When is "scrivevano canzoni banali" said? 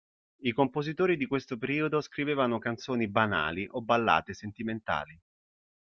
2.01-3.67